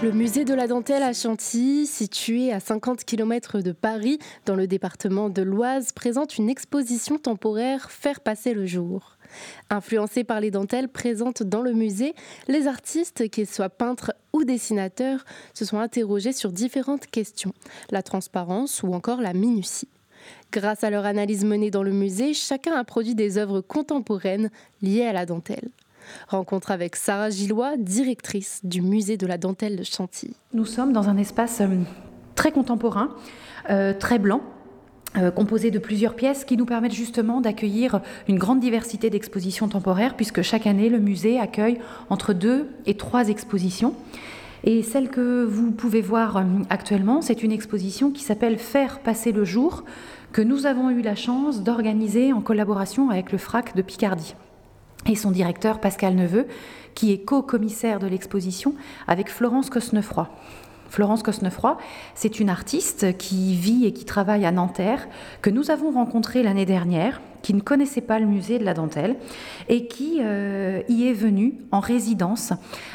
Le 0.00 0.12
musée 0.12 0.44
de 0.44 0.54
la 0.54 0.68
dentelle 0.68 1.02
à 1.02 1.12
Chantilly, 1.12 1.84
situé 1.84 2.52
à 2.52 2.60
50 2.60 3.04
km 3.04 3.60
de 3.62 3.72
Paris, 3.72 4.20
dans 4.46 4.54
le 4.54 4.68
département 4.68 5.28
de 5.28 5.42
l'Oise, 5.42 5.90
présente 5.90 6.38
une 6.38 6.48
exposition 6.48 7.18
temporaire 7.18 7.90
Faire 7.90 8.20
passer 8.20 8.54
le 8.54 8.64
jour. 8.64 9.16
Influencés 9.70 10.22
par 10.22 10.38
les 10.38 10.52
dentelles 10.52 10.88
présentes 10.88 11.42
dans 11.42 11.62
le 11.62 11.72
musée, 11.72 12.14
les 12.46 12.68
artistes, 12.68 13.28
qu'ils 13.28 13.48
soient 13.48 13.70
peintres 13.70 14.14
ou 14.32 14.44
dessinateurs, 14.44 15.24
se 15.52 15.64
sont 15.64 15.80
interrogés 15.80 16.32
sur 16.32 16.52
différentes 16.52 17.08
questions, 17.08 17.52
la 17.90 18.04
transparence 18.04 18.84
ou 18.84 18.92
encore 18.94 19.20
la 19.20 19.32
minutie. 19.32 19.88
Grâce 20.52 20.84
à 20.84 20.90
leur 20.90 21.06
analyse 21.06 21.44
menée 21.44 21.72
dans 21.72 21.82
le 21.82 21.92
musée, 21.92 22.34
chacun 22.34 22.74
a 22.74 22.84
produit 22.84 23.16
des 23.16 23.36
œuvres 23.36 23.62
contemporaines 23.62 24.50
liées 24.80 25.06
à 25.06 25.12
la 25.12 25.26
dentelle. 25.26 25.70
Rencontre 26.28 26.70
avec 26.70 26.96
Sarah 26.96 27.30
Gillois, 27.30 27.76
directrice 27.76 28.60
du 28.64 28.82
musée 28.82 29.16
de 29.16 29.26
la 29.26 29.38
dentelle 29.38 29.76
de 29.76 29.82
Chantilly. 29.82 30.34
Nous 30.52 30.66
sommes 30.66 30.92
dans 30.92 31.08
un 31.08 31.16
espace 31.16 31.60
euh, 31.60 31.66
très 32.34 32.52
contemporain, 32.52 33.10
euh, 33.70 33.92
très 33.92 34.18
blanc, 34.18 34.42
euh, 35.16 35.30
composé 35.30 35.70
de 35.70 35.78
plusieurs 35.78 36.14
pièces 36.14 36.44
qui 36.44 36.56
nous 36.56 36.66
permettent 36.66 36.92
justement 36.94 37.40
d'accueillir 37.40 38.00
une 38.28 38.38
grande 38.38 38.60
diversité 38.60 39.08
d'expositions 39.08 39.68
temporaires, 39.68 40.16
puisque 40.16 40.42
chaque 40.42 40.66
année, 40.66 40.90
le 40.90 40.98
musée 40.98 41.40
accueille 41.40 41.78
entre 42.10 42.34
deux 42.34 42.68
et 42.86 42.94
trois 42.94 43.28
expositions. 43.28 43.94
Et 44.64 44.82
celle 44.82 45.08
que 45.08 45.44
vous 45.44 45.70
pouvez 45.70 46.02
voir 46.02 46.44
actuellement, 46.68 47.22
c'est 47.22 47.42
une 47.42 47.52
exposition 47.52 48.10
qui 48.10 48.22
s'appelle 48.22 48.58
Faire 48.58 48.98
passer 49.00 49.32
le 49.32 49.44
jour, 49.44 49.84
que 50.32 50.42
nous 50.42 50.66
avons 50.66 50.90
eu 50.90 51.00
la 51.00 51.14
chance 51.14 51.62
d'organiser 51.62 52.32
en 52.32 52.40
collaboration 52.40 53.08
avec 53.08 53.32
le 53.32 53.38
FRAC 53.38 53.74
de 53.76 53.82
Picardie 53.82 54.34
et 55.08 55.16
son 55.16 55.30
directeur 55.30 55.80
Pascal 55.80 56.14
Neveu, 56.14 56.46
qui 56.94 57.12
est 57.12 57.18
co-commissaire 57.18 57.98
de 57.98 58.06
l'exposition 58.06 58.74
avec 59.06 59.30
Florence 59.30 59.70
Cosnefroy. 59.70 60.28
Florence 60.88 61.22
Cosnefroy, 61.22 61.76
c'est 62.14 62.40
une 62.40 62.48
artiste 62.48 63.16
qui 63.18 63.54
vit 63.54 63.86
et 63.86 63.92
qui 63.92 64.04
travaille 64.04 64.46
à 64.46 64.52
Nanterre, 64.52 65.06
que 65.42 65.50
nous 65.50 65.70
avons 65.70 65.90
rencontrée 65.90 66.42
l'année 66.42 66.66
dernière, 66.66 67.20
qui 67.42 67.54
ne 67.54 67.60
connaissait 67.60 68.00
pas 68.00 68.18
le 68.18 68.26
musée 68.26 68.58
de 68.58 68.64
la 68.64 68.74
dentelle 68.74 69.16
et 69.68 69.86
qui 69.86 70.18
euh, 70.20 70.82
y 70.88 71.08
est 71.08 71.12
venue 71.12 71.54
en 71.72 71.80
résidence 71.80 72.52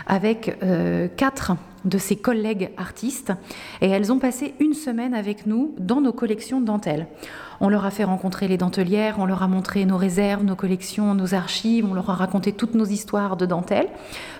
avec 0.08 0.58
euh, 0.64 1.08
quatre 1.08 1.54
de 1.86 1.98
ses 1.98 2.16
collègues 2.16 2.72
artistes 2.78 3.34
et 3.82 3.90
elles 3.90 4.12
ont 4.12 4.20
passé 4.20 4.54
une 4.60 4.74
semaine 4.74 5.14
avec 5.14 5.46
nous 5.46 5.76
dans 5.78 6.02
nos 6.02 6.14
collections 6.14 6.62
de 6.62 6.66
dentelles. 6.66 7.08
On 7.60 7.70
leur 7.70 7.86
a 7.86 7.92
fait 7.92 8.04
rencontrer 8.04 8.48
les 8.48 8.58
dentelières, 8.58 9.16
on 9.20 9.26
leur 9.26 9.44
a 9.44 9.48
montré 9.48 9.86
nos 9.86 9.98
réserves, 9.98 10.44
nos 10.44 10.56
collections, 10.56 11.14
nos 11.14 11.34
archives, 11.34 11.86
on 11.86 11.94
leur 11.94 12.10
a 12.10 12.16
raconté 12.16 12.52
toutes 12.52 12.76
nos 12.76 12.86
histoires 12.86 13.38
de 13.38 13.46
dentelles. 13.46 13.90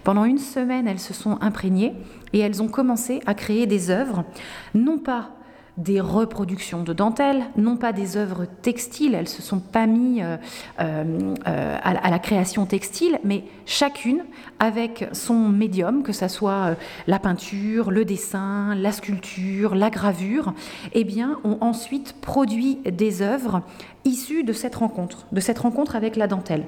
Pendant 0.04 0.26
une 0.26 0.38
semaine, 0.38 0.88
elles 0.88 1.00
se 1.00 1.14
sont 1.14 1.38
imprégnées 1.42 1.94
et 2.34 2.40
elles 2.40 2.62
ont 2.62 2.68
commencé 2.68 3.22
à 3.26 3.34
créer 3.34 3.68
des 3.68 3.90
œuvres, 3.90 4.26
non 4.74 4.98
pas 4.98 5.32
des 5.78 6.00
reproductions 6.00 6.84
de 6.84 6.94
dentelles, 6.94 7.46
non 7.58 7.78
pas 7.78 7.94
des 7.94 8.16
œuvres 8.16 8.46
textiles, 8.62 9.16
elles 9.16 9.28
se 9.28 9.42
sont 9.42 9.60
pas 9.60 9.88
mis 9.88 10.22
euh, 10.22 10.38
euh, 10.80 11.78
à, 11.84 12.10
la 12.10 12.20
création 12.20 12.66
textile, 12.66 13.20
mais 13.24 13.44
chacune 13.66 14.24
avec 14.60 15.08
son 15.14 15.50
médium, 15.50 16.04
que 16.04 16.14
ce 16.14 16.28
soit 16.28 16.52
euh, 16.52 16.76
la 17.08 17.18
peinture, 17.18 17.90
le 17.90 18.06
dessin, 18.06 18.76
la 18.76 18.92
sculpture, 18.92 19.74
la 19.74 19.90
gravure, 19.90 20.54
eh 20.94 21.04
bien, 21.04 21.40
ont 21.44 21.58
ensuite 21.62 22.16
produit 22.22 22.80
des 22.86 23.22
œuvres 23.22 23.62
issues 24.06 24.44
de 24.44 24.54
cette 24.54 24.76
rencontre, 24.76 25.26
de 25.32 25.40
cette 25.40 25.60
rencontre 25.60 25.96
avec 25.96 26.16
la 26.16 26.28
dentelle. 26.28 26.66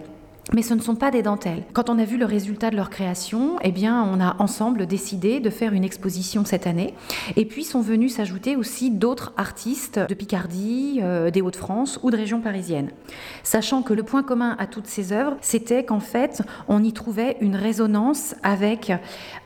Mais 0.54 0.62
ce 0.62 0.76
ne 0.76 0.80
sont 0.80 0.96
pas 0.96 1.10
des 1.10 1.24
dentelles. 1.24 1.64
Quand 1.74 1.90
on 1.90 1.98
a 1.98 2.06
vu 2.06 2.18
le 2.18 2.26
résultat 2.26 2.70
de 2.70 2.76
leur 2.76 2.92
création, 2.92 3.58
eh 3.64 3.72
bien, 3.72 4.04
on 4.04 4.22
a 4.22 4.36
ensemble 4.38 4.86
décidé 4.86 5.40
de 5.40 5.50
faire 5.50 5.74
une 5.74 5.84
exposition 5.84 6.46
cette 6.46 6.68
année. 6.68 6.94
Et 7.36 7.46
puis 7.46 7.64
sont 7.64 7.82
venus 7.82 8.16
s'ajouter 8.16 8.56
aussi 8.56 8.92
d'autres 8.92 9.34
artistes 9.38 10.00
de 10.00 10.14
Picardie, 10.14 11.00
euh, 11.02 11.32
des 11.32 11.42
Hauts-de-France 11.42 12.00
ou 12.04 12.12
de 12.12 12.18
région 12.18 12.42
parisienne. 12.42 12.92
Sachant 13.42 13.82
que 13.82 13.94
le 13.94 14.04
point 14.04 14.22
commun 14.22 14.56
à 14.60 14.68
toutes 14.68 14.86
ces 14.86 15.14
œuvres, 15.14 15.36
c'était 15.42 15.84
qu'en 15.84 16.00
fait, 16.00 16.44
on 16.68 16.84
y 16.84 16.94
trouvait 16.94 17.38
une 17.42 17.56
résonance 17.56 18.36
avec 18.44 18.94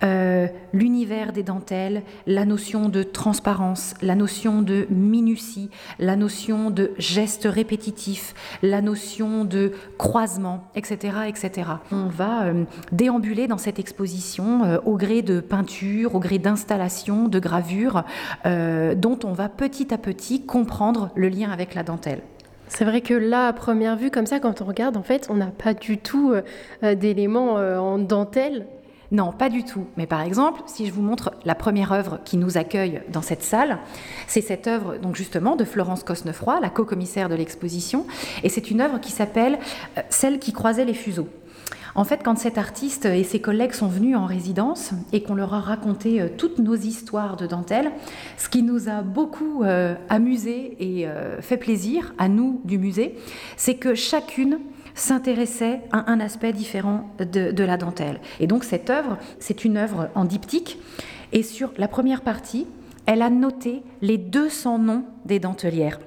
euh, 0.04 0.48
l'univers 0.74 1.32
des 1.32 1.44
dentelles, 1.44 2.04
la 2.28 2.44
notion 2.44 2.90
de 2.90 3.04
transparence, 3.04 3.94
la 4.02 4.16
notion 4.16 4.62
de 4.62 4.86
minutie, 4.90 5.70
la 5.98 6.18
notion 6.18 6.72
de 6.72 6.92
geste 6.98 7.48
répétitif, 7.50 8.34
la 8.62 8.82
notion 8.82 9.46
de 9.46 9.72
croisement, 9.98 10.66
etc 10.76 10.89
etc., 10.92 11.64
On 11.92 12.08
va 12.08 12.44
euh, 12.44 12.64
déambuler 12.92 13.48
dans 13.48 13.58
cette 13.58 13.80
exposition 13.80 14.64
euh, 14.64 14.78
au 14.86 14.96
gré 14.96 15.22
de 15.22 15.40
peintures, 15.40 16.16
au 16.16 16.20
gré 16.20 16.38
d'installations, 16.38 17.28
de 17.28 17.40
gravures, 17.40 18.04
euh, 18.46 18.96
dont 18.96 19.20
on 19.24 19.34
va 19.34 19.50
petit 19.50 19.94
à 19.94 19.98
petit 19.98 20.46
comprendre 20.46 21.10
le 21.16 21.30
lien 21.30 21.52
avec 21.52 21.76
la 21.76 21.84
dentelle. 21.84 22.22
C'est 22.68 22.86
vrai 22.86 23.02
que 23.02 23.14
là, 23.14 23.48
à 23.48 23.54
première 23.54 23.96
vue, 23.96 24.12
comme 24.12 24.28
ça, 24.28 24.40
quand 24.40 24.62
on 24.62 24.66
regarde, 24.66 24.96
en 24.96 25.04
fait, 25.04 25.28
on 25.30 25.36
n'a 25.36 25.48
pas 25.48 25.74
du 25.74 25.98
tout 25.98 26.34
d'éléments 26.84 27.56
en 27.56 27.98
dentelle 27.98 28.68
non, 29.12 29.32
pas 29.32 29.50
du 29.50 29.64
tout. 29.64 29.88
Mais 29.98 30.06
par 30.06 30.22
exemple, 30.22 30.62
si 30.68 30.86
je 30.86 30.94
vous 30.94 31.02
montre 31.02 31.32
la 31.44 31.56
première 31.56 31.92
œuvre 31.92 32.20
qui 32.26 32.38
nous 32.38 32.58
accueille 32.58 33.02
dans 33.12 33.24
cette 33.24 33.42
salle, 33.42 33.80
c'est 34.28 34.42
cette 34.42 34.68
œuvre 34.68 34.98
donc 34.98 35.16
justement 35.16 35.56
de 35.56 35.66
Florence 35.66 36.04
Cosnefroy, 36.04 36.60
la 36.60 36.70
co-commissaire 36.70 37.28
de 37.28 37.36
l'exposition, 37.36 38.06
et 38.44 38.50
c'est 38.50 38.70
une 38.70 38.82
œuvre 38.82 39.00
qui 39.00 39.12
s'appelle 39.12 39.58
euh, 39.98 40.02
Celle 40.10 40.38
qui 40.38 40.54
croisait 40.54 40.86
les 40.86 40.94
fuseaux. 40.94 41.28
En 41.96 42.04
fait, 42.04 42.22
quand 42.24 42.38
cet 42.38 42.60
artiste 42.60 43.06
et 43.06 43.24
ses 43.24 43.42
collègues 43.42 43.74
sont 43.74 43.88
venus 43.88 44.16
en 44.16 44.28
résidence 44.28 44.92
et 45.12 45.24
qu'on 45.24 45.34
leur 45.34 45.56
a 45.56 45.60
raconté 45.60 46.22
euh, 46.22 46.28
toutes 46.38 46.60
nos 46.60 46.76
histoires 46.76 47.36
de 47.36 47.48
dentelle, 47.48 47.92
ce 48.38 48.48
qui 48.48 48.62
nous 48.62 48.90
a 48.90 49.02
beaucoup 49.02 49.64
euh, 49.64 49.96
amusé 50.08 50.78
et 50.80 51.08
fait 51.42 51.58
plaisir 51.58 52.14
à 52.20 52.30
nous 52.30 52.62
du 52.64 52.78
musée, 52.78 53.16
c'est 53.58 53.76
que 53.76 53.96
chacune 53.96 54.60
s'intéressait 55.00 55.82
à 55.92 56.12
un 56.12 56.20
aspect 56.20 56.54
différent 56.54 57.10
de, 57.20 57.64
la 57.64 57.78
dentelle. 57.78 58.20
Et 58.40 58.48
donc 58.48 58.64
cette 58.64 58.90
œuvre, 58.90 59.18
c'est 59.40 59.66
une 59.66 59.78
œuvre 59.78 60.10
en 60.16 60.26
diptyque. 60.26 60.78
Et 61.32 61.44
sur 61.44 61.72
la 61.78 61.88
première 61.88 62.22
partie, 62.22 62.68
elle 63.06 63.22
a 63.22 63.30
noté 63.30 63.84
les 64.02 64.18
200 64.18 64.80
noms 64.80 65.06
des 65.26 65.40
dentelières. 65.40 66.00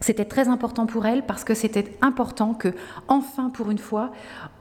C'était 0.00 0.26
très 0.26 0.48
important 0.48 0.86
pour 0.86 1.06
elle 1.06 1.24
parce 1.24 1.42
que 1.42 1.54
c'était 1.54 1.96
important 2.02 2.52
que, 2.52 2.68
enfin 3.08 3.50
pour 3.50 3.70
une 3.70 3.78
fois, 3.78 4.12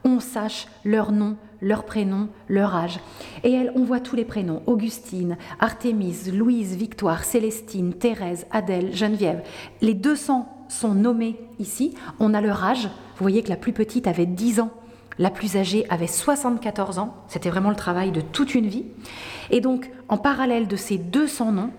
on 0.05 0.19
sache 0.19 0.67
leur 0.85 1.11
nom, 1.11 1.35
leur 1.61 1.83
prénom, 1.83 2.29
leur 2.47 2.73
âge. 2.75 2.99
Et 3.43 3.51
elle, 3.51 3.71
on 3.75 3.83
voit 3.83 3.99
tous 3.99 4.15
les 4.15 4.23
prénoms 4.23 4.61
Augustine, 4.65 5.37
Artémise, 5.59 6.33
Louise, 6.33 6.75
Victoire, 6.75 7.23
Célestine, 7.23 7.93
Thérèse, 7.93 8.45
Adèle, 8.51 8.95
Geneviève. 8.95 9.43
Les 9.81 9.93
200 9.93 10.47
sont 10.69 10.93
nommés 10.93 11.37
ici. 11.59 11.93
On 12.19 12.33
a 12.33 12.41
leur 12.41 12.63
âge. 12.63 12.89
Vous 13.17 13.23
voyez 13.23 13.43
que 13.43 13.49
la 13.49 13.55
plus 13.55 13.71
petite 13.71 14.07
avait 14.07 14.25
10 14.25 14.59
ans. 14.59 14.71
La 15.17 15.29
plus 15.29 15.55
âgée 15.55 15.85
avait 15.89 16.07
74 16.07 16.99
ans. 16.99 17.15
C'était 17.29 17.49
vraiment 17.49 17.69
le 17.69 17.75
travail 17.75 18.11
de 18.11 18.19
toute 18.19 18.53
une 18.53 18.67
vie. 18.67 18.85
Et 19.49 19.61
donc, 19.61 19.89
en 20.09 20.17
parallèle 20.17 20.67
de 20.67 20.75
ces 20.75 20.97
200 20.97 21.53
noms, 21.53 21.69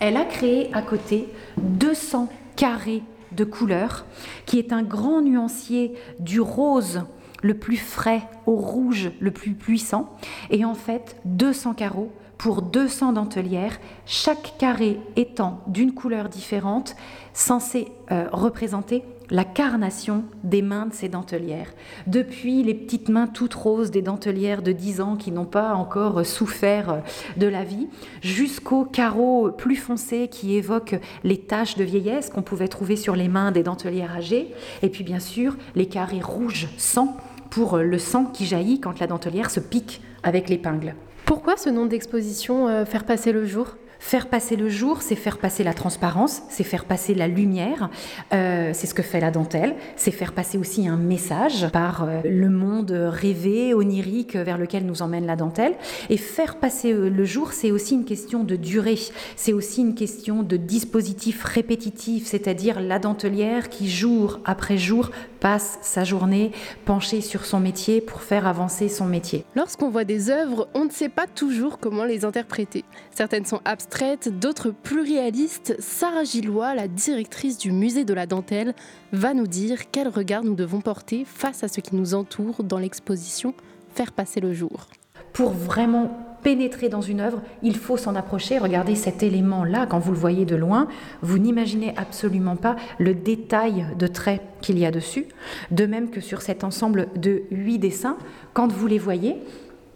elle 0.00 0.16
a 0.16 0.24
créé 0.24 0.70
à 0.72 0.80
côté 0.80 1.28
200 1.58 2.28
carrés 2.56 3.02
de 3.32 3.44
couleurs, 3.44 4.06
qui 4.46 4.58
est 4.58 4.72
un 4.72 4.82
grand 4.82 5.20
nuancier 5.20 5.94
du 6.18 6.40
rose 6.40 7.02
le 7.42 7.54
plus 7.54 7.76
frais 7.76 8.22
au 8.46 8.56
rouge 8.56 9.10
le 9.20 9.30
plus 9.30 9.52
puissant, 9.52 10.16
et 10.50 10.64
en 10.64 10.74
fait 10.74 11.16
200 11.26 11.74
carreaux 11.74 12.10
pour 12.38 12.62
200 12.62 13.12
dentelières, 13.12 13.78
chaque 14.04 14.54
carré 14.58 15.00
étant 15.16 15.60
d'une 15.66 15.92
couleur 15.92 16.28
différente, 16.28 16.96
censé 17.32 17.88
euh, 18.10 18.28
représenter 18.32 19.04
la 19.30 19.44
carnation 19.44 20.24
des 20.44 20.62
mains 20.62 20.86
de 20.86 20.94
ces 20.94 21.08
dentelières. 21.08 21.72
Depuis 22.06 22.62
les 22.62 22.74
petites 22.74 23.08
mains 23.08 23.26
toutes 23.26 23.54
roses 23.54 23.90
des 23.90 24.02
dentelières 24.02 24.62
de 24.62 24.72
10 24.72 25.00
ans 25.00 25.16
qui 25.16 25.32
n'ont 25.32 25.44
pas 25.44 25.74
encore 25.74 26.24
souffert 26.24 27.02
de 27.36 27.46
la 27.46 27.64
vie, 27.64 27.88
jusqu'aux 28.22 28.84
carreaux 28.84 29.50
plus 29.50 29.76
foncés 29.76 30.28
qui 30.28 30.56
évoquent 30.56 31.00
les 31.24 31.38
taches 31.38 31.76
de 31.76 31.84
vieillesse 31.84 32.30
qu'on 32.30 32.42
pouvait 32.42 32.68
trouver 32.68 32.96
sur 32.96 33.16
les 33.16 33.28
mains 33.28 33.52
des 33.52 33.62
dentelières 33.62 34.16
âgées, 34.16 34.52
et 34.82 34.88
puis 34.88 35.04
bien 35.04 35.20
sûr 35.20 35.56
les 35.74 35.86
carrés 35.86 36.20
rouges 36.20 36.68
sang 36.76 37.16
pour 37.50 37.78
le 37.78 37.98
sang 37.98 38.26
qui 38.26 38.46
jaillit 38.46 38.80
quand 38.80 38.98
la 38.98 39.06
dentelière 39.06 39.50
se 39.50 39.60
pique 39.60 40.00
avec 40.22 40.48
l'épingle. 40.48 40.94
Pourquoi 41.24 41.56
ce 41.56 41.70
nom 41.70 41.86
d'exposition, 41.86 42.68
euh, 42.68 42.84
Faire 42.84 43.04
passer 43.04 43.32
le 43.32 43.44
jour? 43.46 43.76
Faire 43.98 44.28
passer 44.28 44.56
le 44.56 44.68
jour, 44.68 45.02
c'est 45.02 45.16
faire 45.16 45.38
passer 45.38 45.64
la 45.64 45.74
transparence, 45.74 46.42
c'est 46.48 46.64
faire 46.64 46.84
passer 46.84 47.14
la 47.14 47.28
lumière, 47.28 47.90
euh, 48.32 48.70
c'est 48.72 48.86
ce 48.86 48.94
que 48.94 49.02
fait 49.02 49.20
la 49.20 49.30
dentelle, 49.30 49.74
c'est 49.96 50.10
faire 50.10 50.32
passer 50.32 50.58
aussi 50.58 50.86
un 50.86 50.96
message 50.96 51.68
par 51.72 52.04
euh, 52.04 52.20
le 52.24 52.48
monde 52.50 52.92
rêvé, 52.92 53.74
onirique 53.74 54.36
vers 54.36 54.58
lequel 54.58 54.86
nous 54.86 55.02
emmène 55.02 55.26
la 55.26 55.36
dentelle. 55.36 55.74
Et 56.10 56.16
faire 56.18 56.56
passer 56.56 56.92
euh, 56.92 57.08
le 57.08 57.24
jour, 57.24 57.52
c'est 57.52 57.70
aussi 57.70 57.94
une 57.94 58.04
question 58.04 58.44
de 58.44 58.56
durée, 58.56 58.98
c'est 59.34 59.52
aussi 59.52 59.80
une 59.80 59.94
question 59.94 60.42
de 60.42 60.56
dispositif 60.56 61.42
répétitif, 61.42 62.26
c'est-à-dire 62.26 62.80
la 62.80 62.98
dentelière 62.98 63.68
qui 63.68 63.90
jour 63.90 64.40
après 64.44 64.78
jour 64.78 65.10
passe 65.40 65.78
sa 65.82 66.04
journée 66.04 66.52
penchée 66.84 67.20
sur 67.20 67.44
son 67.44 67.60
métier 67.60 68.00
pour 68.00 68.22
faire 68.22 68.46
avancer 68.46 68.88
son 68.88 69.06
métier. 69.06 69.44
Lorsqu'on 69.54 69.90
voit 69.90 70.04
des 70.04 70.30
œuvres, 70.30 70.68
on 70.74 70.84
ne 70.84 70.90
sait 70.90 71.08
pas 71.08 71.26
toujours 71.26 71.78
comment 71.78 72.04
les 72.04 72.24
interpréter. 72.24 72.84
Certaines 73.10 73.44
sont 73.44 73.60
abstraites, 73.64 73.85
d'autres 74.28 74.70
plus 74.70 75.00
réalistes. 75.00 75.76
Sarah 75.78 76.24
Gillois, 76.24 76.74
la 76.74 76.88
directrice 76.88 77.58
du 77.58 77.72
musée 77.72 78.04
de 78.04 78.14
la 78.14 78.26
dentelle, 78.26 78.74
va 79.12 79.34
nous 79.34 79.46
dire 79.46 79.90
quel 79.90 80.08
regard 80.08 80.44
nous 80.44 80.54
devons 80.54 80.80
porter 80.80 81.24
face 81.24 81.64
à 81.64 81.68
ce 81.68 81.80
qui 81.80 81.94
nous 81.94 82.14
entoure 82.14 82.62
dans 82.62 82.78
l'exposition 82.78 83.54
Faire 83.94 84.12
passer 84.12 84.40
le 84.40 84.52
jour. 84.52 84.88
Pour 85.32 85.50
vraiment 85.50 86.10
pénétrer 86.42 86.88
dans 86.88 87.00
une 87.00 87.20
œuvre, 87.20 87.40
il 87.62 87.76
faut 87.76 87.96
s'en 87.96 88.14
approcher. 88.14 88.58
Regardez 88.58 88.94
cet 88.94 89.22
élément-là, 89.22 89.86
quand 89.86 89.98
vous 89.98 90.12
le 90.12 90.18
voyez 90.18 90.44
de 90.44 90.56
loin, 90.56 90.86
vous 91.22 91.38
n'imaginez 91.38 91.94
absolument 91.96 92.56
pas 92.56 92.76
le 92.98 93.14
détail 93.14 93.86
de 93.98 94.06
traits 94.06 94.42
qu'il 94.60 94.78
y 94.78 94.84
a 94.84 94.90
dessus. 94.90 95.26
De 95.70 95.86
même 95.86 96.10
que 96.10 96.20
sur 96.20 96.42
cet 96.42 96.62
ensemble 96.62 97.08
de 97.16 97.42
huit 97.50 97.78
dessins, 97.78 98.18
quand 98.52 98.70
vous 98.70 98.86
les 98.86 98.98
voyez, 98.98 99.36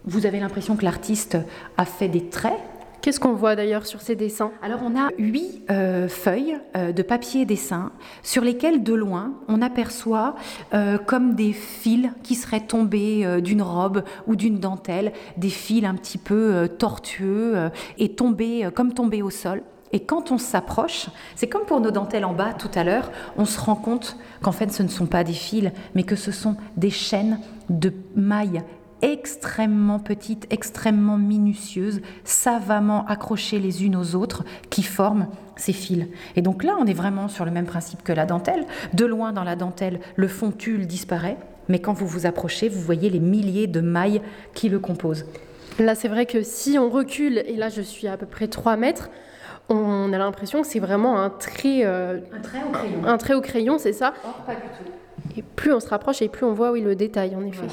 vous 0.05 0.25
avez 0.25 0.39
l'impression 0.39 0.75
que 0.75 0.83
l'artiste 0.83 1.37
a 1.77 1.85
fait 1.85 2.07
des 2.07 2.25
traits 2.25 2.59
Qu'est-ce 3.01 3.19
qu'on 3.19 3.33
voit 3.33 3.55
d'ailleurs 3.55 3.87
sur 3.87 3.99
ces 3.99 4.15
dessins 4.15 4.51
Alors 4.61 4.81
on 4.83 4.95
a 4.95 5.09
huit 5.17 5.63
euh, 5.71 6.07
feuilles 6.07 6.59
euh, 6.77 6.91
de 6.91 7.01
papier 7.01 7.45
dessin 7.45 7.91
sur 8.21 8.43
lesquelles 8.43 8.83
de 8.83 8.93
loin 8.93 9.33
on 9.47 9.63
aperçoit 9.63 10.35
euh, 10.75 10.99
comme 10.99 11.33
des 11.33 11.51
fils 11.51 12.09
qui 12.21 12.35
seraient 12.35 12.67
tombés 12.67 13.41
d'une 13.41 13.63
robe 13.63 14.03
ou 14.27 14.35
d'une 14.35 14.59
dentelle, 14.59 15.13
des 15.37 15.49
fils 15.49 15.83
un 15.83 15.95
petit 15.95 16.19
peu 16.19 16.69
tortueux 16.77 17.71
et 17.97 18.09
tombés 18.09 18.69
comme 18.75 18.93
tombés 18.93 19.23
au 19.23 19.31
sol. 19.31 19.63
Et 19.93 20.01
quand 20.01 20.31
on 20.31 20.37
s'approche, 20.37 21.07
c'est 21.35 21.47
comme 21.47 21.65
pour 21.65 21.81
nos 21.81 21.91
dentelles 21.91 22.23
en 22.23 22.33
bas 22.33 22.53
tout 22.53 22.69
à 22.75 22.83
l'heure, 22.83 23.11
on 23.35 23.45
se 23.45 23.59
rend 23.59 23.75
compte 23.75 24.15
qu'en 24.43 24.51
fait 24.51 24.71
ce 24.71 24.83
ne 24.83 24.87
sont 24.87 25.07
pas 25.07 25.23
des 25.23 25.33
fils, 25.33 25.71
mais 25.95 26.03
que 26.03 26.15
ce 26.15 26.31
sont 26.31 26.55
des 26.77 26.91
chaînes 26.91 27.39
de 27.69 27.91
mailles 28.15 28.63
extrêmement 29.01 29.99
petites, 29.99 30.47
extrêmement 30.51 31.17
minutieuses, 31.17 32.01
savamment 32.23 33.05
accrochées 33.07 33.59
les 33.59 33.85
unes 33.85 33.95
aux 33.95 34.15
autres, 34.15 34.43
qui 34.69 34.83
forment 34.83 35.27
ces 35.55 35.73
fils. 35.73 36.05
Et 36.35 36.41
donc 36.41 36.63
là, 36.63 36.75
on 36.79 36.85
est 36.85 36.93
vraiment 36.93 37.27
sur 37.27 37.45
le 37.45 37.51
même 37.51 37.65
principe 37.65 38.03
que 38.03 38.13
la 38.13 38.25
dentelle. 38.25 38.65
De 38.93 39.05
loin 39.05 39.33
dans 39.33 39.43
la 39.43 39.55
dentelle, 39.55 39.99
le 40.15 40.27
fond 40.27 40.51
tulle 40.51 40.87
disparaît, 40.87 41.37
mais 41.69 41.79
quand 41.79 41.93
vous 41.93 42.07
vous 42.07 42.25
approchez, 42.25 42.69
vous 42.69 42.81
voyez 42.81 43.09
les 43.09 43.19
milliers 43.19 43.67
de 43.67 43.81
mailles 43.81 44.21
qui 44.53 44.69
le 44.69 44.79
composent. 44.79 45.25
Là, 45.79 45.95
c'est 45.95 46.07
vrai 46.07 46.25
que 46.25 46.43
si 46.43 46.77
on 46.77 46.89
recule, 46.89 47.39
et 47.39 47.55
là 47.55 47.69
je 47.69 47.81
suis 47.81 48.07
à 48.07 48.17
peu 48.17 48.25
près 48.25 48.47
3 48.47 48.75
mètres, 48.77 49.09
on 49.69 50.11
a 50.11 50.17
l'impression 50.17 50.61
que 50.61 50.67
c'est 50.67 50.79
vraiment 50.79 51.19
un 51.19 51.29
trait, 51.29 51.85
euh, 51.85 52.19
un 52.33 52.41
trait 52.41 52.59
au 52.67 52.71
crayon. 52.71 53.05
Un 53.05 53.17
trait 53.17 53.33
au 53.35 53.41
crayon, 53.41 53.77
c'est 53.77 53.93
ça 53.93 54.13
Or, 54.25 54.33
pas 54.45 54.55
du 54.55 54.61
tout. 54.61 55.37
Et 55.37 55.43
plus 55.43 55.71
on 55.71 55.79
se 55.79 55.87
rapproche 55.87 56.21
et 56.21 56.27
plus 56.27 56.45
on 56.45 56.53
voit 56.53 56.71
oui, 56.71 56.81
le 56.81 56.95
détail, 56.95 57.35
en 57.35 57.45
effet. 57.45 57.67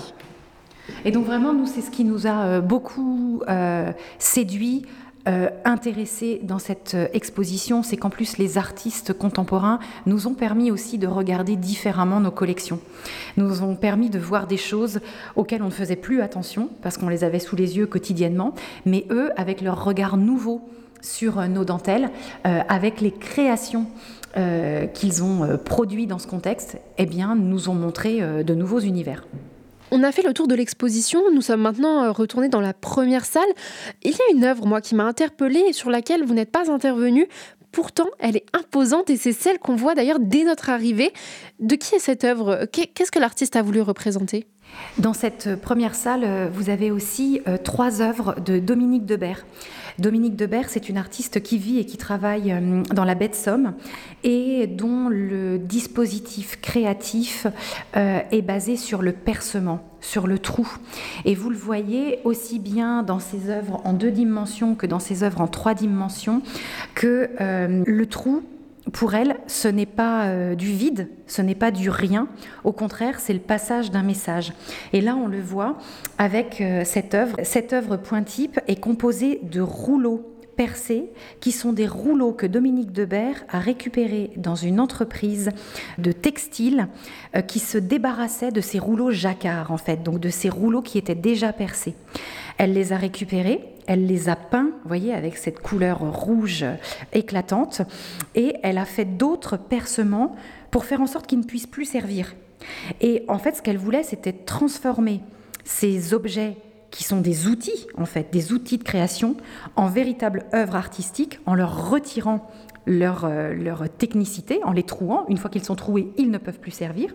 Et 1.04 1.10
donc 1.10 1.24
vraiment, 1.24 1.52
nous, 1.52 1.66
c'est 1.66 1.80
ce 1.80 1.90
qui 1.90 2.04
nous 2.04 2.26
a 2.26 2.44
euh, 2.44 2.60
beaucoup 2.60 3.42
euh, 3.48 3.92
séduit. 4.18 4.84
Euh, 5.26 5.50
intéressé 5.66 6.40
dans 6.42 6.60
cette 6.60 6.96
exposition, 7.12 7.82
c'est 7.82 7.98
qu'en 7.98 8.08
plus 8.08 8.38
les 8.38 8.56
artistes 8.56 9.12
contemporains 9.12 9.78
nous 10.06 10.26
ont 10.26 10.32
permis 10.32 10.70
aussi 10.70 10.96
de 10.96 11.06
regarder 11.06 11.56
différemment 11.56 12.20
nos 12.20 12.30
collections, 12.30 12.80
nous 13.36 13.62
ont 13.62 13.74
permis 13.74 14.08
de 14.08 14.18
voir 14.18 14.46
des 14.46 14.56
choses 14.56 15.00
auxquelles 15.36 15.62
on 15.62 15.66
ne 15.66 15.70
faisait 15.70 15.96
plus 15.96 16.22
attention 16.22 16.70
parce 16.82 16.96
qu'on 16.96 17.10
les 17.10 17.24
avait 17.24 17.40
sous 17.40 17.56
les 17.56 17.76
yeux 17.76 17.86
quotidiennement, 17.86 18.54
mais 18.86 19.04
eux, 19.10 19.30
avec 19.36 19.60
leur 19.60 19.84
regard 19.84 20.16
nouveau 20.16 20.62
sur 21.02 21.46
nos 21.46 21.64
dentelles, 21.64 22.10
avec 22.44 23.02
les 23.02 23.12
créations 23.12 23.86
qu'ils 24.94 25.22
ont 25.22 25.58
produites 25.62 26.08
dans 26.08 26.20
ce 26.20 26.26
contexte, 26.26 26.78
eh 26.96 27.06
bien, 27.06 27.34
nous 27.34 27.68
ont 27.68 27.74
montré 27.74 28.20
de 28.44 28.54
nouveaux 28.54 28.80
univers. 28.80 29.24
On 29.90 30.02
a 30.02 30.12
fait 30.12 30.22
le 30.22 30.34
tour 30.34 30.48
de 30.48 30.54
l'exposition, 30.54 31.22
nous 31.32 31.40
sommes 31.40 31.62
maintenant 31.62 32.04
euh, 32.04 32.12
retournés 32.12 32.48
dans 32.48 32.60
la 32.60 32.74
première 32.74 33.24
salle. 33.24 33.48
Il 34.02 34.10
y 34.10 34.14
a 34.14 34.34
une 34.34 34.44
œuvre, 34.44 34.66
moi, 34.66 34.80
qui 34.80 34.94
m'a 34.94 35.04
interpellée 35.04 35.64
et 35.68 35.72
sur 35.72 35.90
laquelle 35.90 36.24
vous 36.24 36.34
n'êtes 36.34 36.50
pas 36.50 36.70
intervenu. 36.70 37.26
Pourtant, 37.72 38.08
elle 38.18 38.36
est 38.36 38.46
imposante 38.54 39.10
et 39.10 39.16
c'est 39.16 39.32
celle 39.32 39.58
qu'on 39.58 39.76
voit 39.76 39.94
d'ailleurs 39.94 40.18
dès 40.20 40.44
notre 40.44 40.70
arrivée. 40.70 41.12
De 41.60 41.74
qui 41.74 41.94
est 41.94 42.00
cette 42.00 42.24
œuvre? 42.24 42.66
Qu'est-ce 42.72 43.10
que 43.10 43.18
l'artiste 43.18 43.56
a 43.56 43.62
voulu 43.62 43.80
représenter? 43.80 44.46
Dans 44.98 45.14
cette 45.14 45.56
première 45.56 45.94
salle, 45.94 46.24
euh, 46.24 46.48
vous 46.52 46.70
avez 46.70 46.90
aussi 46.90 47.40
euh, 47.46 47.56
trois 47.56 48.02
œuvres 48.02 48.36
de 48.40 48.58
Dominique 48.58 49.06
Debert. 49.06 49.46
Dominique 49.98 50.36
Debert, 50.36 50.68
c'est 50.68 50.88
une 50.88 50.96
artiste 50.96 51.42
qui 51.42 51.58
vit 51.58 51.78
et 51.78 51.84
qui 51.84 51.96
travaille 51.96 52.52
euh, 52.52 52.82
dans 52.94 53.04
la 53.04 53.14
baie 53.14 53.28
de 53.28 53.34
Somme 53.34 53.74
et 54.22 54.66
dont 54.66 55.08
le 55.08 55.58
dispositif 55.58 56.60
créatif 56.60 57.46
euh, 57.96 58.20
est 58.30 58.42
basé 58.42 58.76
sur 58.76 59.02
le 59.02 59.12
percement 59.12 59.84
sur 60.00 60.26
le 60.28 60.38
trou. 60.38 60.68
Et 61.24 61.34
vous 61.34 61.50
le 61.50 61.56
voyez 61.56 62.20
aussi 62.24 62.58
bien 62.60 63.02
dans 63.02 63.18
ses 63.18 63.50
œuvres 63.50 63.80
en 63.84 63.92
deux 63.92 64.12
dimensions 64.12 64.74
que 64.76 64.86
dans 64.86 65.00
ses 65.00 65.24
œuvres 65.24 65.40
en 65.40 65.48
trois 65.48 65.74
dimensions, 65.74 66.42
que 66.94 67.30
euh, 67.40 67.82
le 67.84 68.06
trou 68.06 68.42
pour 68.92 69.14
elle, 69.14 69.38
ce 69.46 69.68
n'est 69.68 69.86
pas 69.86 70.26
euh, 70.26 70.54
du 70.54 70.72
vide, 70.72 71.08
ce 71.26 71.42
n'est 71.42 71.54
pas 71.54 71.70
du 71.70 71.90
rien. 71.90 72.28
Au 72.64 72.72
contraire, 72.72 73.20
c'est 73.20 73.32
le 73.32 73.40
passage 73.40 73.90
d'un 73.90 74.02
message. 74.02 74.52
Et 74.92 75.00
là, 75.00 75.16
on 75.16 75.26
le 75.26 75.40
voit 75.40 75.76
avec 76.16 76.60
euh, 76.60 76.82
cette 76.84 77.14
œuvre. 77.14 77.36
Cette 77.42 77.72
œuvre 77.72 77.96
point 77.96 78.22
type 78.22 78.60
est 78.66 78.80
composée 78.80 79.40
de 79.42 79.60
rouleaux 79.60 80.34
percés, 80.58 81.04
qui 81.40 81.52
sont 81.52 81.72
des 81.72 81.86
rouleaux 81.86 82.32
que 82.32 82.44
Dominique 82.44 82.90
Debert 82.90 83.44
a 83.48 83.60
récupérés 83.60 84.32
dans 84.36 84.56
une 84.56 84.80
entreprise 84.80 85.50
de 85.98 86.10
textile 86.10 86.88
euh, 87.36 87.42
qui 87.42 87.60
se 87.60 87.78
débarrassait 87.78 88.50
de 88.50 88.60
ces 88.60 88.80
rouleaux 88.80 89.12
jacquard, 89.12 89.70
en 89.70 89.76
fait, 89.76 90.02
donc 90.02 90.18
de 90.18 90.30
ces 90.30 90.48
rouleaux 90.48 90.82
qui 90.82 90.98
étaient 90.98 91.14
déjà 91.14 91.52
percés. 91.52 91.94
Elle 92.58 92.72
les 92.72 92.92
a 92.92 92.96
récupérés, 92.96 93.60
elle 93.88 94.06
les 94.06 94.28
a 94.28 94.36
peints, 94.36 94.70
vous 94.82 94.88
voyez, 94.88 95.14
avec 95.14 95.38
cette 95.38 95.60
couleur 95.60 96.00
rouge 96.00 96.64
éclatante, 97.12 97.82
et 98.34 98.54
elle 98.62 98.78
a 98.78 98.84
fait 98.84 99.06
d'autres 99.06 99.56
percements 99.56 100.36
pour 100.70 100.84
faire 100.84 101.00
en 101.00 101.06
sorte 101.06 101.26
qu'ils 101.26 101.40
ne 101.40 101.44
puissent 101.44 101.66
plus 101.66 101.86
servir. 101.86 102.34
Et 103.00 103.24
en 103.28 103.38
fait, 103.38 103.56
ce 103.56 103.62
qu'elle 103.62 103.78
voulait, 103.78 104.02
c'était 104.02 104.34
transformer 104.34 105.22
ces 105.64 106.12
objets 106.12 106.58
qui 106.90 107.02
sont 107.02 107.20
des 107.20 107.46
outils, 107.46 107.86
en 107.96 108.04
fait, 108.04 108.28
des 108.30 108.52
outils 108.52 108.76
de 108.76 108.84
création, 108.84 109.36
en 109.74 109.86
véritables 109.86 110.44
œuvres 110.54 110.76
artistiques, 110.76 111.40
en 111.46 111.54
leur 111.54 111.90
retirant 111.90 112.46
leur, 112.86 113.24
euh, 113.24 113.54
leur 113.54 113.88
technicité, 113.88 114.60
en 114.64 114.72
les 114.72 114.82
trouant. 114.82 115.24
Une 115.28 115.38
fois 115.38 115.50
qu'ils 115.50 115.64
sont 115.64 115.76
troués, 115.76 116.12
ils 116.18 116.30
ne 116.30 116.38
peuvent 116.38 116.60
plus 116.60 116.72
servir. 116.72 117.14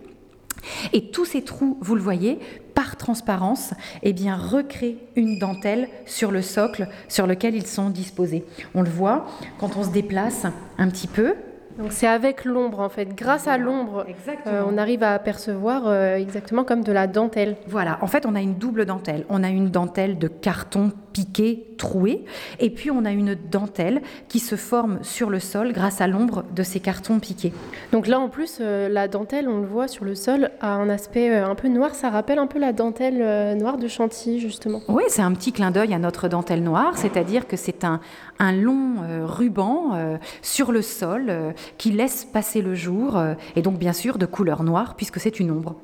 Et 0.92 1.10
tous 1.10 1.24
ces 1.24 1.42
trous, 1.42 1.78
vous 1.80 1.94
le 1.94 2.00
voyez, 2.00 2.38
par 2.74 2.96
transparence, 2.96 3.74
eh 4.02 4.12
bien, 4.12 4.36
recréent 4.36 4.96
une 5.16 5.38
dentelle 5.38 5.88
sur 6.06 6.30
le 6.30 6.42
socle 6.42 6.88
sur 7.08 7.26
lequel 7.26 7.54
ils 7.54 7.66
sont 7.66 7.90
disposés. 7.90 8.44
On 8.74 8.82
le 8.82 8.90
voit 8.90 9.26
quand 9.58 9.76
on 9.76 9.84
se 9.84 9.90
déplace 9.90 10.46
un 10.78 10.88
petit 10.88 11.06
peu, 11.06 11.34
donc 11.78 11.90
c'est 11.90 12.06
avec 12.06 12.44
l'ombre 12.44 12.80
en 12.80 12.88
fait. 12.88 13.16
Grâce 13.16 13.48
à 13.48 13.58
l'ombre, 13.58 14.06
euh, 14.46 14.62
on 14.68 14.78
arrive 14.78 15.02
à 15.02 15.12
apercevoir 15.12 15.86
euh, 15.86 16.16
exactement 16.16 16.62
comme 16.62 16.84
de 16.84 16.92
la 16.92 17.06
dentelle. 17.06 17.56
Voilà, 17.66 17.98
en 18.00 18.06
fait 18.06 18.26
on 18.26 18.34
a 18.34 18.40
une 18.40 18.54
double 18.54 18.86
dentelle. 18.86 19.24
On 19.28 19.42
a 19.42 19.48
une 19.48 19.70
dentelle 19.70 20.18
de 20.18 20.28
carton 20.28 20.92
piqué, 21.14 21.64
troué, 21.78 22.26
et 22.60 22.68
puis 22.68 22.90
on 22.90 23.06
a 23.06 23.12
une 23.12 23.34
dentelle 23.50 24.02
qui 24.28 24.38
se 24.38 24.56
forme 24.56 24.98
sur 25.00 25.30
le 25.30 25.40
sol 25.40 25.72
grâce 25.72 26.02
à 26.02 26.06
l'ombre 26.06 26.44
de 26.54 26.62
ces 26.62 26.80
cartons 26.80 27.18
piqués. 27.20 27.54
Donc 27.92 28.06
là 28.06 28.20
en 28.20 28.28
plus, 28.28 28.58
euh, 28.60 28.90
la 28.90 29.08
dentelle, 29.08 29.48
on 29.48 29.60
le 29.60 29.66
voit 29.66 29.88
sur 29.88 30.04
le 30.04 30.14
sol, 30.14 30.50
a 30.60 30.74
un 30.74 30.90
aspect 30.90 31.34
un 31.34 31.54
peu 31.54 31.68
noir. 31.68 31.94
Ça 31.94 32.10
rappelle 32.10 32.38
un 32.38 32.46
peu 32.46 32.58
la 32.58 32.74
dentelle 32.74 33.56
noire 33.56 33.78
de 33.78 33.88
Chantilly 33.88 34.40
justement. 34.40 34.82
Oui, 34.88 35.04
c'est 35.08 35.22
un 35.22 35.32
petit 35.32 35.52
clin 35.52 35.70
d'œil 35.70 35.94
à 35.94 35.98
notre 35.98 36.28
dentelle 36.28 36.62
noire, 36.62 36.98
c'est-à-dire 36.98 37.46
que 37.46 37.56
c'est 37.56 37.84
un, 37.84 38.00
un 38.38 38.52
long 38.52 38.96
ruban 39.24 40.18
sur 40.42 40.70
le 40.70 40.82
sol 40.82 41.54
qui 41.78 41.92
laisse 41.92 42.24
passer 42.24 42.60
le 42.60 42.74
jour, 42.74 43.16
euh, 43.16 43.34
et 43.56 43.62
donc 43.62 43.78
bien 43.78 43.92
sûr 43.92 44.18
de 44.18 44.26
couleur 44.26 44.62
noire, 44.62 44.96
puisque 44.96 45.20
c'est 45.20 45.38
une 45.40 45.50
ombre. 45.50 45.76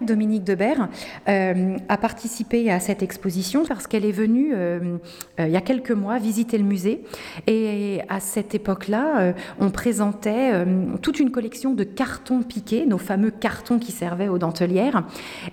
Dominique 0.00 0.44
Debert, 0.44 0.88
euh, 1.28 1.76
a 1.88 1.96
participé 1.96 2.70
à 2.70 2.80
cette 2.80 3.02
exposition 3.02 3.64
parce 3.64 3.86
qu'elle 3.86 4.04
est 4.04 4.12
venue 4.12 4.52
euh, 4.54 4.98
euh, 5.40 5.46
il 5.46 5.52
y 5.52 5.56
a 5.56 5.60
quelques 5.60 5.90
mois 5.90 6.18
visiter 6.18 6.58
le 6.58 6.64
musée. 6.64 7.02
Et 7.46 8.00
à 8.08 8.20
cette 8.20 8.54
époque-là, 8.54 9.34
on 9.60 9.70
présentait 9.70 10.64
toute 11.02 11.20
une 11.20 11.30
collection 11.30 11.74
de 11.74 11.84
cartons 11.84 12.42
piqués, 12.42 12.86
nos 12.86 12.98
fameux 12.98 13.30
cartons 13.30 13.78
qui 13.78 13.92
servaient 13.92 14.28
aux 14.28 14.38
dentelières. 14.38 15.04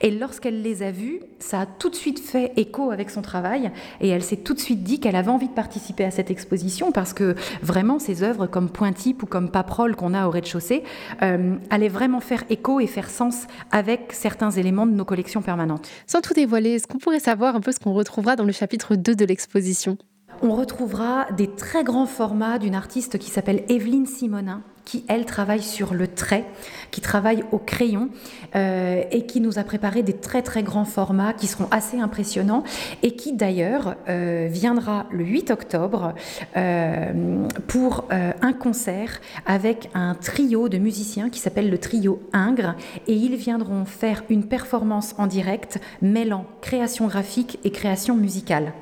Et 0.02 0.12
lorsqu'elle 0.12 0.62
les 0.62 0.84
a 0.84 0.92
vus, 0.92 1.20
ça 1.40 1.62
a 1.62 1.66
tout 1.66 1.90
de 1.90 1.96
suite 1.96 2.20
fait 2.20 2.52
écho 2.58 2.92
avec 2.92 3.10
son 3.10 3.22
travail. 3.22 3.72
Et 4.02 4.10
elle 4.10 4.24
s'est 4.24 4.38
tout 4.38 4.54
de 4.54 4.60
suite 4.60 4.84
dit 4.84 5.00
qu'elle 5.00 5.16
avait 5.16 5.30
envie 5.32 5.48
de 5.48 5.54
participer 5.54 6.04
à 6.04 6.12
cette 6.12 6.32
exposition 6.32 6.92
parce 6.92 7.14
que 7.14 7.36
vraiment, 7.62 8.00
ces 8.00 8.24
œuvres 8.24 8.48
comme 8.48 8.70
Pointype 8.70 9.24
ou 9.24 9.26
comme 9.26 9.50
Paprol 9.50 9.96
qu'on 9.96 10.14
a 10.14 10.28
au 10.28 10.30
rez-de-chaussée 10.30 10.84
allaient 11.22 11.88
vraiment 11.88 12.20
faire 12.20 12.44
écho 12.50 12.80
et 12.80 12.88
faire 12.88 13.10
sens 13.10 13.48
avec 13.72 14.12
certains 14.12 14.35
éléments 14.58 14.86
de 14.86 14.92
nos 14.92 15.06
collections 15.06 15.42
permanentes. 15.42 15.88
Sans 16.08 16.22
tout 16.22 16.34
dévoiler, 16.34 16.72
est-ce 16.72 16.88
qu'on 16.88 16.98
pourrait 16.98 17.20
savoir 17.20 17.56
un 17.56 17.62
peu 17.62 17.72
ce 17.72 17.80
qu'on 17.80 17.94
retrouvera 17.94 18.36
dans 18.36 18.44
le 18.44 18.52
chapitre 18.52 18.96
2 18.96 19.16
de 19.16 19.26
l'exposition? 19.26 19.98
On 20.42 20.54
retrouvera 20.56 21.28
des 21.32 21.48
très 21.48 21.84
grands 21.84 22.06
formats 22.06 22.60
d'une 22.60 22.76
artiste 22.76 23.18
qui 23.18 23.30
s'appelle 23.30 23.64
Evelyne 23.70 24.06
Simonin, 24.06 24.62
qui, 24.86 25.04
elle, 25.08 25.26
travaille 25.26 25.64
sur 25.64 25.94
le 25.94 26.08
trait, 26.08 26.46
qui 26.92 27.02
travaille 27.02 27.44
au 27.52 27.58
crayon 27.58 28.10
euh, 28.56 29.04
et 29.12 29.26
qui 29.26 29.42
nous 29.42 29.60
a 29.60 29.64
préparé 29.64 30.04
des 30.04 30.14
très 30.14 30.44
très 30.44 30.64
grands 30.64 30.86
formats 30.86 31.34
qui 31.34 31.48
seront 31.48 31.68
assez 31.72 32.00
impressionnants 32.00 32.64
et 33.04 33.16
qui 33.16 33.34
d'ailleurs 33.34 33.96
euh, 34.08 34.48
viendra 34.50 35.08
le 35.12 35.26
8 35.26 35.52
octobre 35.52 36.14
euh, 36.56 37.48
pour 37.68 38.06
un 38.10 38.54
concert 38.54 39.20
avec 39.46 39.90
un 39.94 40.14
trio 40.14 40.70
de 40.70 40.78
musiciens 40.78 41.30
qui 41.30 41.40
s'appelle 41.40 41.70
le 41.70 41.78
trio 41.78 42.22
Ingres 42.34 42.76
et 43.08 43.14
ils 43.14 43.36
viendront 43.36 43.86
faire 43.86 44.24
une 44.30 44.46
performance 44.46 45.16
en 45.18 45.28
direct 45.28 45.80
mêlant 46.02 46.46
création 46.62 47.08
graphique 47.08 47.60
et 47.64 47.72
création 47.72 48.16
musicale 48.16 48.74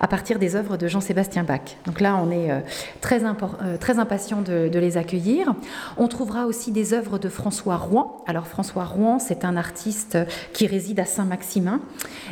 à 0.00 0.08
partir 0.08 0.38
des 0.38 0.56
œuvres 0.56 0.76
de 0.76 0.88
Jean-Sébastien 0.88 1.44
Bach. 1.44 1.76
Donc 1.86 2.00
là, 2.00 2.16
on 2.16 2.30
est 2.30 2.50
euh, 2.50 2.60
très, 3.00 3.24
euh, 3.24 3.76
très 3.78 3.98
impatient 3.98 4.42
de, 4.42 4.70
les 4.72 4.96
accueillir. 4.96 5.54
On 5.96 6.08
trouvera 6.08 6.46
aussi 6.46 6.72
des 6.72 6.94
œuvres 6.94 7.18
de 7.18 7.28
François 7.28 7.76
Rouen. 7.76 8.24
Alors 8.26 8.46
François 8.46 8.84
Rouen, 8.84 9.18
c'est 9.18 9.44
un 9.44 9.56
artiste 9.56 10.18
qui 10.52 10.66
réside 10.66 11.00
à 11.00 11.04
Saint-Maximin 11.04 11.80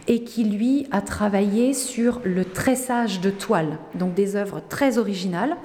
et 0.06 0.24
qui, 0.24 0.44
lui, 0.44 0.86
a 0.90 1.00
travaillé 1.00 1.74
sur 1.74 2.20
le 2.24 2.44
tressage 2.44 3.20
de 3.20 3.30
toile, 3.30 3.78
donc 3.94 4.14
des 4.14 4.36
œuvres 4.36 4.62
très 4.66 4.98
originales. 4.98 5.56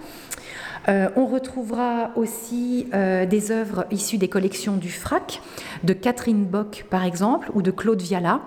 Euh, 0.90 1.10
on 1.16 1.26
retrouvera 1.26 2.12
aussi 2.18 2.88
des 2.92 3.52
œuvres 3.52 3.86
issues 3.90 4.18
des 4.18 4.28
collections 4.28 4.76
du 4.76 4.90
FRAC, 4.90 5.42
de 5.84 5.94
Catherine 5.94 6.44
Bock 6.44 6.86
par 6.90 7.06
exemple, 7.06 7.50
ou 7.54 7.62
de 7.62 7.72
Claude 7.72 8.02
Viala. 8.02 8.42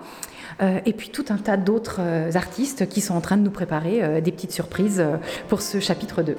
Euh, 0.61 0.79
et 0.85 0.93
puis 0.93 1.09
tout 1.09 1.25
un 1.29 1.37
tas 1.37 1.57
d'autres 1.57 1.99
euh, 1.99 2.31
artistes 2.33 2.89
qui 2.89 3.01
sont 3.01 3.15
en 3.15 3.21
train 3.21 3.37
de 3.37 3.43
nous 3.43 3.51
préparer 3.51 4.03
euh, 4.03 4.21
des 4.21 4.31
petites 4.31 4.51
surprises 4.51 5.03
pour 5.49 5.61
ce 5.61 5.79
chapitre 5.79 6.23
2. 6.23 6.35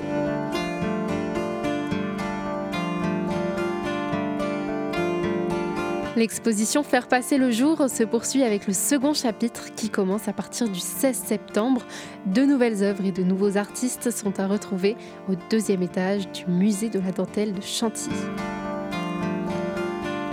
L'exposition 6.17 6.83
Faire 6.83 7.07
passer 7.07 7.39
le 7.39 7.53
jour 7.53 7.89
se 7.89 8.03
poursuit 8.03 8.43
avec 8.43 8.67
le 8.67 8.73
second 8.73 9.15
chapitre 9.15 9.73
qui 9.77 9.89
commence 9.89 10.27
à 10.27 10.33
partir 10.33 10.69
du 10.69 10.81
16 10.81 11.17
septembre. 11.17 11.83
De 12.27 12.43
nouvelles 12.43 12.83
œuvres 12.83 13.05
et 13.05 13.13
de 13.13 13.23
nouveaux 13.23 13.57
artistes 13.57 14.11
sont 14.11 14.41
à 14.41 14.49
retrouver 14.49 14.97
au 15.31 15.35
deuxième 15.49 15.83
étage 15.83 16.29
du 16.33 16.47
musée 16.51 16.89
de 16.89 16.99
la 16.99 17.13
dentelle 17.13 17.53
de 17.53 17.63
Chantilly. 17.63 18.17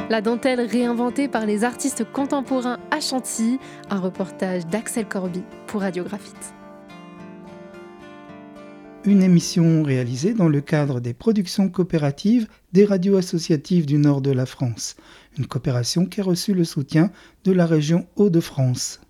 La 0.07 0.21
dentelle 0.21 0.62
réinventée 0.62 1.27
par 1.27 1.47
les 1.47 1.63
artistes 1.63 2.03
contemporains 2.03 2.77
à 2.91 3.00
Chantilly, 3.00 3.57
un 3.89 4.00
reportage 4.00 4.67
d'Axel 4.67 5.07
Corby 5.07 5.41
pour 5.65 5.81
Radiographite. 5.81 6.53
Une 9.03 9.24
émission 9.24 9.81
réalisée 9.81 10.35
dans 10.35 10.47
le 10.47 10.62
cadre 10.62 11.00
des 11.00 11.15
productions 11.15 11.69
coopératives 11.69 12.47
des 12.71 12.85
radios 12.85 13.17
associatives 13.17 13.88
du 13.88 13.97
nord 13.97 14.21
de 14.21 14.29
la 14.29 14.45
France, 14.45 14.95
une 15.39 15.47
coopération 15.47 16.05
qui 16.05 16.21
a 16.21 16.24
reçu 16.24 16.53
le 16.53 16.65
soutien 16.65 17.09
de 17.43 17.51
la 17.51 17.65
région 17.65 18.05
Hauts-de-France. 18.15 19.01